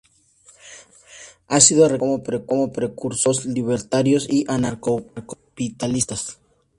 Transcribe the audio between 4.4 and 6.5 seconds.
anarcocapitalistas.